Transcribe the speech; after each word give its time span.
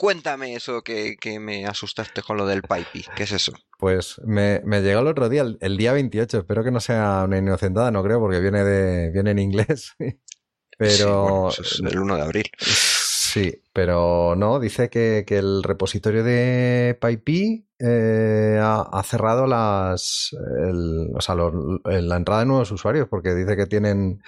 cuéntame 0.00 0.54
eso 0.54 0.82
que, 0.82 1.18
me 1.38 1.66
asustaste 1.66 2.22
con 2.22 2.38
lo 2.38 2.46
del 2.46 2.62
Pipey. 2.62 3.04
¿Qué 3.14 3.24
es 3.24 3.32
eso? 3.32 3.52
Pues 3.78 4.18
me, 4.24 4.62
llegó 4.80 5.00
el 5.00 5.06
otro 5.06 5.28
día, 5.28 5.44
el, 5.60 5.76
día 5.76 5.92
28. 5.92 6.38
Espero 6.38 6.64
que 6.64 6.70
no 6.70 6.80
sea 6.80 7.24
una 7.26 7.36
inocentada, 7.36 7.90
no 7.90 8.02
creo, 8.02 8.18
porque 8.18 8.40
viene, 8.40 8.64
de, 8.64 9.10
viene 9.10 9.32
en 9.32 9.38
inglés. 9.38 9.94
Pero. 10.78 11.50
Sí, 11.50 11.60
es 11.60 11.82
el 11.84 11.98
1 11.98 12.16
de 12.16 12.22
abril. 12.22 12.50
Sí, 12.58 13.62
pero 13.74 14.34
no, 14.34 14.58
dice 14.58 14.88
que, 14.88 15.24
el 15.28 15.62
repositorio 15.62 16.24
de 16.24 16.98
PyPy 17.00 17.68
eh, 17.78 18.58
ha, 18.60 19.02
cerrado 19.04 19.46
las, 19.46 20.30
o 20.32 21.20
sea, 21.20 21.36
la 21.36 22.16
entrada 22.16 22.40
de 22.40 22.46
nuevos 22.46 22.72
usuarios 22.72 23.06
porque 23.08 23.34
dice 23.34 23.56
que 23.56 23.66
tienen 23.66 24.20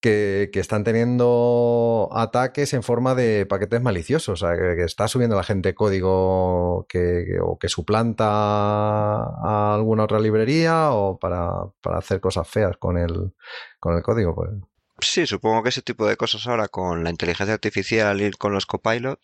que, 0.00 0.50
están 0.54 0.84
teniendo 0.84 2.08
ataques 2.12 2.72
en 2.74 2.82
forma 2.82 3.14
de 3.14 3.46
paquetes 3.46 3.82
maliciosos, 3.82 4.42
o 4.42 4.46
sea, 4.46 4.56
que, 4.56 4.82
está 4.84 5.08
subiendo 5.08 5.36
la 5.36 5.44
gente 5.44 5.74
código 5.74 6.86
que, 6.88 7.38
o 7.42 7.58
que 7.58 7.68
suplanta 7.68 8.26
a 8.26 9.74
alguna 9.74 10.04
otra 10.04 10.20
librería 10.20 10.90
o 10.92 11.18
para, 11.18 11.50
para 11.80 11.98
hacer 11.98 12.20
cosas 12.20 12.48
feas 12.48 12.76
con 12.78 12.98
el, 12.98 13.32
con 13.78 13.96
el 13.96 14.02
código. 14.02 14.34
Pues. 14.34 14.50
Sí, 15.02 15.26
supongo 15.26 15.62
que 15.62 15.70
ese 15.70 15.82
tipo 15.82 16.06
de 16.06 16.16
cosas 16.16 16.46
ahora 16.46 16.68
con 16.68 17.04
la 17.04 17.10
inteligencia 17.10 17.54
artificial 17.54 18.20
y 18.20 18.30
con 18.32 18.52
los 18.52 18.66
copilot 18.66 19.18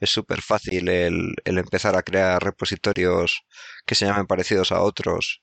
es 0.00 0.10
súper 0.10 0.40
fácil 0.40 0.88
el, 0.88 1.34
empezar 1.44 1.96
a 1.96 2.02
crear 2.02 2.42
repositorios 2.42 3.44
que 3.84 3.94
se 3.96 4.06
llamen 4.06 4.26
parecidos 4.26 4.70
a 4.72 4.82
otros 4.82 5.42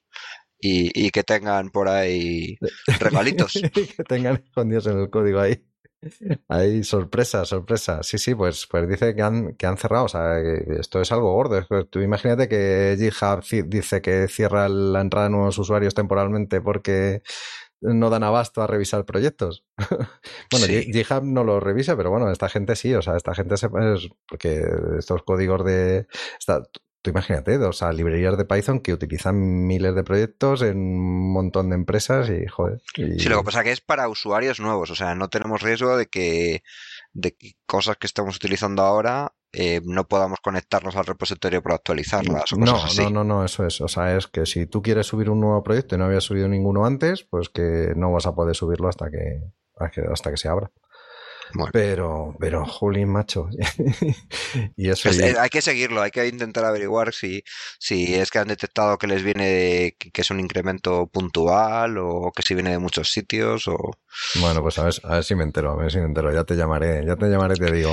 y, 0.63 1.09
que 1.12 1.23
tengan 1.23 1.70
por 1.70 1.90
ahí 1.90 2.58
regalitos. 2.99 3.54
que 3.73 4.04
tengan 4.04 4.35
escondidos 4.35 4.88
en 4.88 4.99
el 4.99 5.09
código 5.09 5.40
ahí. 5.40 5.63
Ahí, 6.49 6.84
sorpresa, 6.84 7.45
sorpresa. 7.45 8.04
Sí, 8.04 8.17
sí, 8.17 8.35
pues, 8.35 8.68
pues 8.68 8.88
dice 8.88 9.16
que 9.16 9.21
han, 9.21 9.55
que 9.55 9.66
han 9.66 9.77
cerrado. 9.77 10.05
O 10.05 10.09
sea, 10.09 10.40
esto 10.40 11.02
es 11.02 11.12
algo 11.12 11.34
gordo. 11.34 11.66
Tú 11.85 11.99
imagínate 12.01 12.48
que 12.48 12.96
GitHub 12.98 13.43
dice 13.68 14.01
que 14.01 14.27
cierra 14.27 14.68
la 14.70 15.01
entrada 15.01 15.27
de 15.27 15.32
nuevos 15.32 15.57
usuarios 15.57 15.93
temporalmente 15.93 16.62
porque 16.62 17.21
no 17.82 18.10
dan 18.10 18.23
abasto 18.23 18.62
a 18.62 18.68
revisar 18.68 19.05
proyectos. 19.05 19.66
bueno, 20.51 20.68
GitHub 20.68 21.23
no 21.23 21.43
lo 21.43 21.60
revisa, 21.60 21.95
pero 21.98 22.10
bueno, 22.10 22.32
esta 22.32 22.49
gente 22.49 22.76
sí, 22.76 22.93
o 22.93 23.01
sea, 23.01 23.18
esta 23.18 23.35
gente 23.35 23.57
se 23.57 23.68
es 23.68 24.10
porque 24.27 24.63
estos 24.98 25.23
códigos 25.23 25.66
de 25.66 26.07
tú 27.04 27.09
imagínate, 27.09 27.57
o 27.57 27.73
sea, 27.73 27.91
librerías 27.91 28.37
de 28.37 28.46
Python 28.46 28.79
que 28.79 28.93
utilizan 28.93 29.68
miles 29.68 29.93
de 29.93 30.04
proyectos 30.04 30.62
en 30.62 30.77
un 30.77 31.34
montón 31.34 31.70
de 31.70 31.76
empresas 31.76 32.29
y 32.29 32.48
joder. 32.48 32.82
Sí, 32.95 33.27
lo 33.27 33.40
que 33.40 33.43
pasa 33.43 33.63
que 33.63 33.71
es 33.71 33.82
para 33.82 34.07
usuarios 34.07 34.62
nuevos, 34.62 34.90
o 34.90 34.95
sea, 34.95 35.13
no 35.13 35.29
tenemos 35.29 35.62
riesgo 35.62 35.98
de 35.98 36.07
que 36.07 36.63
de 37.12 37.35
cosas 37.65 37.98
que 37.98 38.07
estamos 38.07 38.37
utilizando 38.37 38.84
ahora 38.84 39.34
eh, 39.51 39.82
no 39.84 40.07
podamos 40.07 40.40
conectarnos 40.40 40.95
al 40.95 41.05
repositorio 41.05 41.62
para 41.62 41.76
actualizarlas 41.76 42.54
o 42.54 42.55
no, 42.55 42.77
así. 42.77 43.04
No, 43.04 43.10
no, 43.10 43.23
no, 43.23 43.45
eso 43.45 43.67
es. 43.67 43.82
O 43.82 43.90
sea, 43.90 44.15
es 44.17 44.27
que 44.27 44.45
si 44.45 44.65
tú 44.65 44.82
quieres 44.82 45.05
subir 45.05 45.29
un 45.29 45.41
nuevo 45.41 45.62
proyecto 45.62 45.95
y 45.95 45.98
no 45.99 46.05
habías 46.05 46.23
subido 46.23 46.48
ninguno 46.48 46.85
antes, 46.85 47.23
pues 47.23 47.49
que 47.49 47.93
no 47.98 48.13
vas 48.13 48.26
a 48.26 48.34
poder 48.34 48.55
subirlo 48.55 48.88
hasta 48.88 49.12
que, 49.12 49.41
hasta 50.10 50.32
que 50.32 50.38
se 50.38 50.48
abra. 50.48 50.71
Pero, 51.71 52.35
pero, 52.40 52.65
Juli, 52.65 53.05
macho. 53.05 53.48
y 54.76 54.90
eso 54.90 55.09
eh, 55.09 55.35
Hay 55.40 55.49
que 55.49 55.62
seguirlo, 55.62 56.01
hay 56.01 56.12
que 56.12 56.27
intentar 56.27 56.65
averiguar 56.65 57.13
si, 57.13 57.43
si 57.79 58.15
es 58.15 58.32
que 58.32 58.40
han 58.40 58.48
detectado 58.48 58.98
que 58.98 59.07
les 59.07 59.23
viene 59.23 59.95
que 59.98 60.21
es 60.21 60.32
un 60.32 60.40
incremento 60.40 61.07
puntual 61.07 61.98
o 61.98 62.32
que 62.35 62.41
si 62.43 62.54
viene 62.54 62.71
de 62.71 62.79
muchos 62.79 63.12
sitios 63.12 63.68
o... 63.68 63.77
Bueno, 64.40 64.62
pues 64.62 64.78
a 64.79 64.85
ver, 64.85 64.94
a 65.03 65.16
ver 65.16 65.23
si 65.23 65.35
me 65.35 65.44
entero, 65.44 65.72
a 65.72 65.75
ver 65.75 65.91
si 65.91 65.97
me 66.00 66.06
entero. 66.06 66.34
Ya 66.34 66.44
te 66.44 66.56
llamaré, 66.56 67.06
ya 67.06 67.16
te 67.16 67.28
llamaré 67.28 67.56
y 67.56 67.59
te 67.59 67.72
digo, 67.72 67.91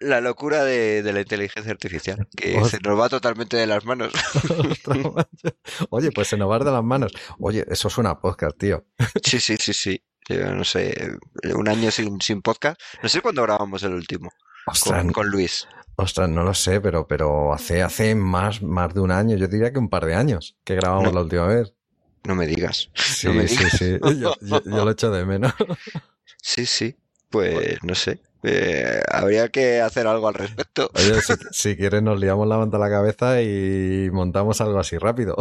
La, 0.00 0.20
locura 0.20 0.64
de, 0.64 1.02
la 1.12 1.20
inteligencia 1.20 1.70
artificial, 1.70 2.26
que 2.36 2.62
se 2.64 2.78
nos 2.80 2.98
va 2.98 3.08
totalmente 3.08 3.56
de 3.56 3.66
las 3.66 3.84
manos. 3.84 4.12
Oye, 5.90 6.10
pues 6.12 6.28
se 6.28 6.36
nos 6.36 6.50
va 6.50 6.58
de 6.58 6.70
las 6.70 6.84
manos. 6.84 7.12
Oye, 7.38 7.64
eso 7.70 7.88
es 7.88 7.98
una 7.98 8.18
podcast, 8.18 8.56
tío. 8.58 8.86
Sí, 9.22 9.40
sí, 9.40 9.56
sí, 9.58 9.72
sí 9.72 10.02
no 10.28 10.64
sé, 10.64 11.16
un 11.54 11.68
año 11.68 11.90
sin, 11.90 12.20
sin 12.20 12.42
podcast. 12.42 12.80
No 13.02 13.08
sé 13.08 13.20
cuándo 13.20 13.42
grabamos 13.42 13.82
el 13.82 13.94
último 13.94 14.30
con, 15.12 15.28
Luis. 15.28 15.66
Ostras, 15.96 16.28
no 16.28 16.42
lo 16.42 16.54
sé, 16.54 16.80
pero, 16.80 17.06
pero 17.06 17.52
hace, 17.52 17.82
hace 17.82 18.14
más, 18.14 18.62
más 18.62 18.94
de 18.94 19.00
un 19.00 19.10
año, 19.10 19.36
yo 19.36 19.46
diría 19.46 19.72
que 19.72 19.78
un 19.78 19.88
par 19.88 20.06
de 20.06 20.14
años 20.14 20.56
que 20.64 20.74
grabamos 20.74 21.12
la 21.12 21.20
última 21.20 21.46
vez. 21.46 21.72
No 22.24 22.34
me 22.34 22.46
digas. 22.46 22.90
Sí, 22.94 23.28
sí, 23.48 23.70
sí. 23.70 23.98
Yo, 24.18 24.34
yo, 24.40 24.60
lo 24.64 24.90
echo 24.90 25.10
de 25.10 25.24
menos. 25.24 25.52
Sí, 26.40 26.66
sí. 26.66 26.96
Pues 27.30 27.78
no 27.82 27.94
sé. 27.94 28.20
Eh, 28.42 29.02
habría 29.10 29.48
que 29.48 29.80
hacer 29.80 30.06
algo 30.06 30.28
al 30.28 30.34
respecto. 30.34 30.90
Oye, 30.94 31.14
si, 31.50 31.76
quieres 31.76 32.02
nos 32.02 32.20
liamos 32.20 32.46
la 32.46 32.58
manta 32.58 32.76
a 32.76 32.80
la 32.80 32.90
cabeza 32.90 33.42
y 33.42 34.10
montamos 34.12 34.60
algo 34.60 34.78
así 34.78 34.98
rápido. 34.98 35.36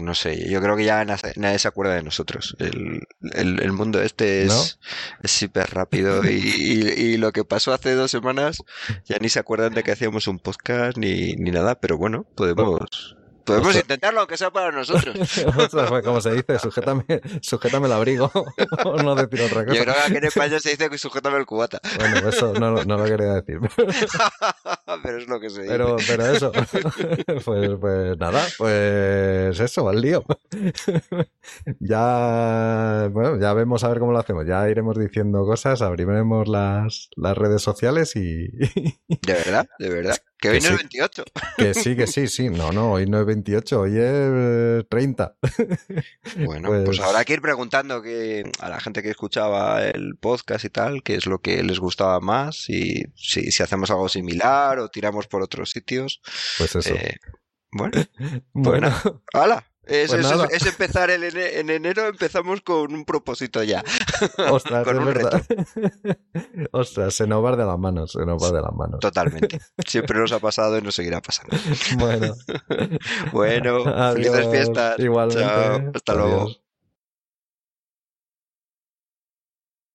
No 0.00 0.14
sé, 0.14 0.48
yo 0.48 0.60
creo 0.60 0.76
que 0.76 0.84
ya 0.84 1.04
nadie 1.04 1.58
se 1.58 1.68
acuerda 1.68 1.94
de 1.94 2.02
nosotros. 2.02 2.56
El, 2.58 3.72
mundo 3.72 4.00
este 4.00 4.44
es 4.44 4.78
súper 5.24 5.70
rápido 5.74 6.22
y, 6.24 7.16
lo 7.16 7.32
que 7.32 7.44
pasó 7.44 7.72
hace 7.72 7.94
dos 7.94 8.10
semanas 8.10 8.62
ya 9.06 9.18
ni 9.18 9.28
se 9.28 9.38
acuerdan 9.38 9.74
de 9.74 9.82
que 9.82 9.92
hacíamos 9.92 10.26
un 10.28 10.38
podcast 10.38 10.96
ni, 10.98 11.34
ni 11.34 11.50
nada, 11.50 11.80
pero 11.80 11.96
bueno, 11.96 12.26
podemos... 12.34 13.16
Podemos 13.46 13.76
intentarlo, 13.76 14.20
aunque 14.20 14.36
sea 14.36 14.50
para 14.50 14.72
nosotros. 14.72 15.16
Pues, 15.56 16.02
como 16.04 16.20
se 16.20 16.32
dice, 16.32 16.58
sujétame, 16.58 17.04
sujétame 17.40 17.86
el 17.86 17.92
abrigo. 17.92 18.30
no 19.04 19.14
decir 19.14 19.40
otra 19.42 19.64
cosa. 19.64 19.76
Yo 19.76 19.84
creo 19.84 19.94
que 20.08 20.18
en 20.18 20.24
España 20.24 20.60
se 20.60 20.70
dice 20.70 20.90
que 20.90 20.98
sujétame 20.98 21.38
el 21.38 21.46
cubata. 21.46 21.80
Bueno, 21.98 22.28
eso 22.28 22.52
no, 22.54 22.84
no 22.84 22.96
lo 22.96 23.04
quería 23.04 23.34
decir. 23.34 23.60
pero 25.02 25.18
es 25.18 25.28
lo 25.28 25.40
que 25.40 25.50
se 25.50 25.62
dice. 25.62 25.72
Pero, 25.72 25.96
pero 26.06 26.26
eso. 26.26 26.52
pues, 27.44 27.70
pues 27.80 28.18
nada, 28.18 28.44
pues 28.58 29.60
eso, 29.60 29.88
al 29.88 30.00
lío. 30.00 30.24
ya, 31.80 33.08
bueno, 33.12 33.38
ya 33.40 33.52
vemos 33.54 33.84
a 33.84 33.88
ver 33.88 33.98
cómo 33.98 34.12
lo 34.12 34.18
hacemos. 34.18 34.46
Ya 34.46 34.68
iremos 34.68 34.98
diciendo 34.98 35.44
cosas, 35.46 35.82
abriremos 35.82 36.48
las, 36.48 37.08
las 37.16 37.36
redes 37.36 37.62
sociales 37.62 38.16
y. 38.16 38.48
¿De 38.48 39.32
verdad? 39.32 39.68
¿De 39.78 39.88
verdad? 39.88 40.16
Que 40.38 40.50
hoy 40.50 40.60
no 40.60 40.68
es 40.68 40.76
28. 40.76 41.24
Que 41.56 41.74
sí, 41.74 41.96
que 41.96 42.06
sí, 42.06 42.28
sí. 42.28 42.50
No, 42.50 42.70
no, 42.72 42.92
hoy 42.92 43.06
no 43.06 43.20
es 43.20 43.26
28, 43.26 43.80
hoy 43.80 43.96
es 43.96 44.88
30. 44.88 45.36
Bueno, 46.44 46.68
pues, 46.68 46.84
pues, 46.84 47.00
habrá 47.00 47.24
que 47.24 47.34
ir 47.34 47.40
preguntando 47.40 48.02
que, 48.02 48.50
a 48.60 48.68
la 48.68 48.80
gente 48.80 49.02
que 49.02 49.10
escuchaba 49.10 49.82
el 49.84 50.16
podcast 50.16 50.64
y 50.64 50.70
tal, 50.70 51.02
qué 51.02 51.14
es 51.14 51.26
lo 51.26 51.40
que 51.40 51.62
les 51.62 51.78
gustaba 51.78 52.20
más 52.20 52.68
y 52.68 53.04
si, 53.14 53.50
si 53.50 53.62
hacemos 53.62 53.90
algo 53.90 54.08
similar 54.08 54.78
o 54.78 54.88
tiramos 54.88 55.26
por 55.26 55.42
otros 55.42 55.70
sitios. 55.70 56.20
Pues 56.58 56.76
eso. 56.76 56.94
Eh, 56.94 57.16
bueno, 57.70 57.92
bueno, 58.52 59.22
¡Hala! 59.32 59.66
Es, 59.86 60.10
pues 60.10 60.26
es, 60.50 60.66
empezar 60.66 61.10
el 61.10 61.22
en 61.24 61.70
enero, 61.70 62.08
empezamos 62.08 62.60
con 62.60 62.92
un 62.92 63.04
propósito 63.04 63.62
ya. 63.62 63.84
Ostras, 64.50 64.84
con 64.84 64.98
un 64.98 65.14
Reto. 65.14 65.40
Ostras, 66.72 67.14
se 67.14 67.26
nos 67.28 67.44
va 67.44 67.54
de 67.54 67.64
las 67.64 67.78
manos, 67.78 68.12
se 68.12 68.26
nos 68.26 68.42
va 68.42 68.50
de 68.50 68.62
las 68.62 68.72
manos. 68.72 68.98
Totalmente. 68.98 69.60
Siempre 69.86 70.18
nos 70.18 70.32
ha 70.32 70.40
pasado 70.40 70.76
y 70.76 70.82
nos 70.82 70.94
seguirá 70.94 71.20
pasando. 71.20 71.56
Bueno. 71.98 72.34
bueno, 73.32 73.84
felices 74.12 74.48
fiestas. 74.50 74.98
Igualmente. 74.98 75.42
Chao. 75.42 75.90
Hasta 75.94 76.14
luego. 76.14 76.65